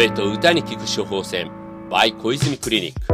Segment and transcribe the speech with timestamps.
[0.00, 1.50] 声と歌に聞く処方箋。
[1.90, 3.06] by 小泉クリニック。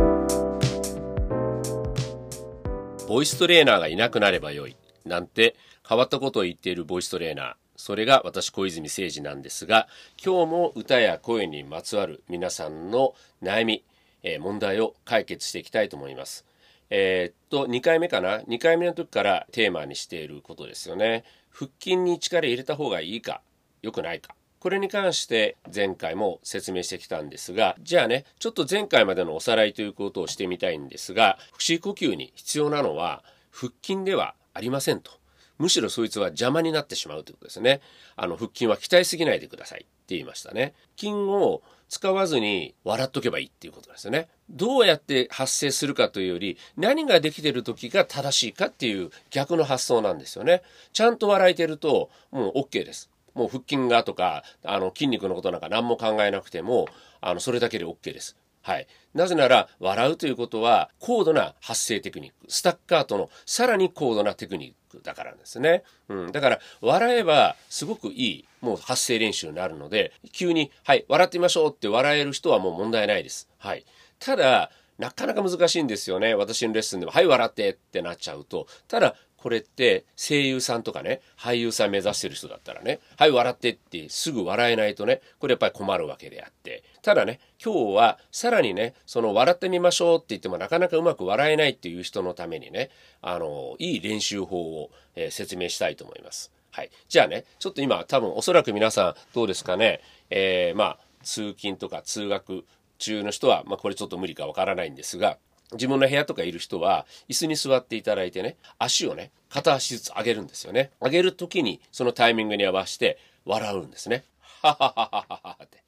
[3.09, 4.77] ボイストレーナーがいなくなればよい。
[5.05, 7.55] なんて変わったことを言っているボイストレーナー。
[7.75, 9.89] それが私小泉誠二なんですが
[10.25, 13.83] 今日も歌や声にまつわる皆さんの悩み、
[14.23, 16.47] えー、問題を解決していきたいと思います。
[16.91, 21.25] えー、っと2回目かな？2回目の時からテーマにしていることですよね。
[21.51, 23.43] 腹筋に力入れた方がいいか？
[23.83, 24.37] 良くないか？
[24.59, 35.13] これに関して前回も説明してきたんですが、じゃあね、ちょっと前回までのおさらいということをしてみたいんですが、腹式呼吸に必要なのは腹筋ではありませんと。
[35.59, 37.81] むしろそいつは邪魔になってしまうということですね。
[38.17, 40.75] あの、腹筋は鍛えすぎないでくださいって言いましたね。
[40.97, 44.29] 筋を使わずに笑っとけばいいっていうことですよね。
[44.51, 50.63] どうやって発生するかというより、何ができてる時が正しいかっていう逆の発想なんですよね。
[50.93, 53.09] ちゃんと笑えてると、もう OK です。
[53.37, 56.89] もう腹筋がとか、あの、筋肉のことなんか何も考えなくても、
[57.21, 58.37] あの、それだけで OK です。
[58.63, 58.89] はい。
[59.15, 62.51] なぜなら、笑うということは、高度な発声テクニック。
[62.51, 65.85] スタッカートのさらに高度なテクニックだからですね。
[66.09, 66.33] うん。
[66.33, 73.49] だから、笑えば、すごくいい、もう発声練習になるので、急に、はい、笑ってみましょうって笑える人はもう問題ないです。
[73.59, 73.85] はい。
[74.19, 76.35] ただ、なかなか難しいんですよね。
[76.35, 78.67] 私のレッスンでも、はい、笑ってってなっちゃうと。
[78.89, 79.15] ただ、
[79.47, 86.83] これって声優さんとかね、俳優さん目指してる人だったらね、はい、笑ってってすぐ笑えないとね、これやっぱり困るわけであって。
[87.01, 92.91] ただね、今日はさらにね、その笑ってみましょうって言ってもなかなかうまく笑えないっていう人のためにね、
[93.23, 96.51] あの、いい練習法を、えー、説明したいと思います。
[96.73, 96.91] はい。
[97.09, 102.65] じゃあね、ちょっと今多分おそらく皆さんどうですかね、えー、まあ、通勤とか通学
[102.99, 105.39] 中の人は、まあこれちょっと無理かわからないんですが、
[105.73, 110.91] 自分の部屋とかいる人は椅子に座っていただいてね足をね片足ずつ上げるんですよね。
[111.01, 114.25] 上げる時にそのタイミングに合わせて笑うんですね。
[114.63, 115.83] ははははははって。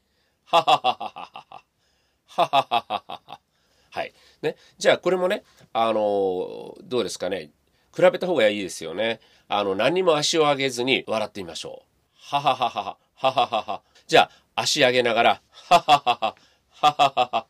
[0.47, 1.63] ははははは
[2.27, 3.41] はははははは
[3.91, 4.13] はい。
[4.43, 4.57] ね。
[4.79, 7.51] じゃあこれもねあのどうですかね。
[7.95, 9.21] 比べた方がいいですよね。
[9.49, 12.37] あの何にも足を上げずに笑ってみましょう。
[12.37, 16.37] はははははははははじゃあ足上げながらはははは
[16.71, 17.47] はははは。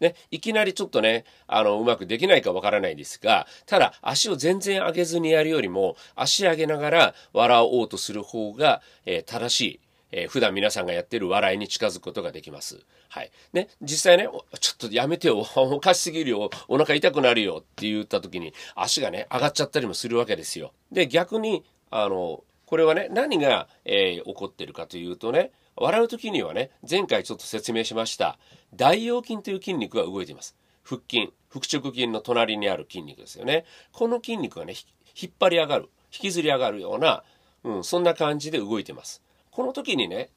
[0.00, 9.80] ね、いきなりちょっとね、あの、うまくできないかわからないですが、ただ、足を全然上げずにやるよりも、足上げながら笑おうとする方が、えー、正しい。
[10.10, 12.80] えー、普段皆さんがやってる笑いに近づくことができます。
[13.08, 13.30] はい。
[13.52, 14.28] ね、実際ね、
[14.60, 20.72] ちょっとやめてよ、 おかしすぎるよ、お腹痛くなるよって言った時に、足がね、上がっちゃったりもするわけですよ。
[20.90, 28.38] で、逆に、あの、これはね、何が、えー、起こってるかというとね、笑う時にはね、前回ちょっと説明しました、
[28.74, 30.56] 大腰筋という筋肉が動いています。
[30.84, 33.64] 腹筋、腹直筋の隣にある筋肉ですよね。
[33.92, 34.74] この筋肉がね、
[35.20, 37.22] 引っ張り上がる、引きずり上がるような、
[37.64, 39.22] うん、そんな感じで動いてます。
[39.50, 40.30] この時にね、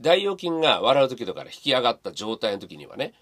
[0.00, 3.14] 大腰筋が笑う時とか引き上がった状態の時にはね、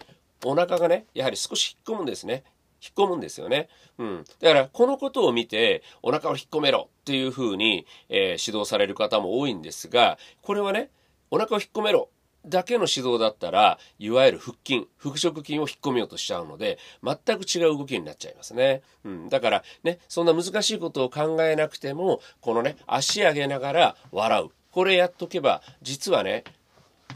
[0.45, 2.43] お腹がね、やはり少し引っ込むんですね。
[2.81, 3.67] 引っ込むんですよね。
[3.97, 4.25] うん。
[4.39, 10.89] だから、このことを見て、お腹を引っ込めろっていうふうに、えー、指導される方も多いんですが、これはね、
[11.31, 12.09] お腹を引っ込めろ
[12.45, 18.81] だけの指導だったら、いわゆる腹筋、腹直筋を引っ込めようとしちゃうので、全く違う動きになっちゃいますね。
[19.03, 19.29] うん。
[19.29, 24.49] だからね、そんな難しいことを考えなくても、このね、足上げながら笑う。
[24.71, 26.43] これやっとけば、実はね、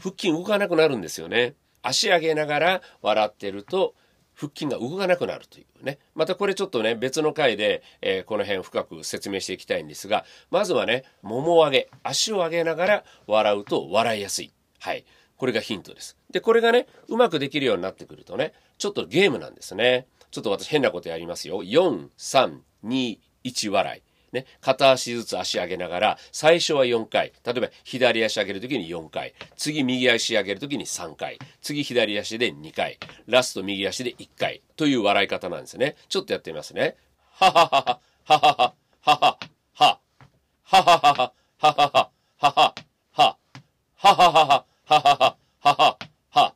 [0.00, 1.54] 腹筋動かなくなるんですよね。
[1.82, 3.94] 足上げながら笑ってると、
[4.34, 5.98] 腹筋が動かなくなるというね。
[6.14, 14.52] またこれちょっとね、別の回で、えー、この辺深く説明していきたいんですが、まずはね、もも上げ、足を上げながら笑うと笑いやすい。
[14.80, 15.04] はい。
[15.36, 16.16] これがヒントです。
[16.30, 20.06] で、これがね、うまくできるようになってくるとね、ちょっとゲームなんですね。
[20.30, 21.62] ちょっと私変なことやりますよ。
[21.62, 24.13] 4、3、2、1笑い。
[24.34, 27.32] ね、片足ずつ足上げながら、最初は4回。
[27.44, 29.32] 例えば、左足上げるときに4回。
[29.56, 31.38] 次、右足上げるときに3回。
[31.62, 32.98] 次、左足で2回。
[33.26, 34.60] ラスト、右足で1回。
[34.76, 35.96] という笑い方なんですね。
[36.08, 36.96] ちょっとやってみますね。
[37.30, 38.68] はははは、はは
[39.00, 39.38] は、
[39.72, 39.98] は、
[40.64, 42.74] は、はははは、ははは、はは、
[43.12, 43.38] は、
[43.96, 45.98] はははは、ははは、はは、
[46.30, 46.54] は、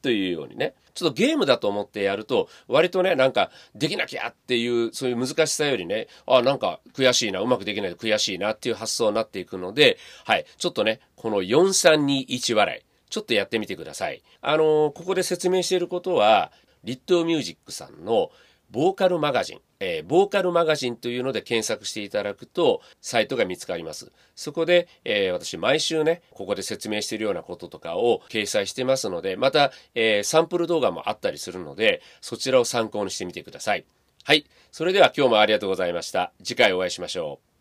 [0.00, 0.74] というようにね。
[0.98, 14.22] ちょっとゲームだと思ってやると、割とね、なんか、できなきゃっていう、そういう難しさよりね、あ、なんか悔しいな、うまくできないと悔しいなっていう発想になっていくので、はい、ちょっとね、この4321笑い、ちょっとやってみてください。
[14.40, 16.50] あのー、ここで説明していることは、
[16.82, 18.30] リットミュージックさんの
[18.70, 24.12] ボーカルマガジン、えー、ボーカルマガジンというので検索していただくと、サイトが見つかります。
[24.34, 33.84] そこで、えー、私毎週ね、ここで説明しているようなこととかを掲載してますので、また、えー、サンプル動画もあったりするので、そちらを参考にしてみてください。
[34.24, 34.44] はい。
[34.70, 36.32] それでは今日もありがとうございました。
[36.42, 37.57] 次回お会いしましょう。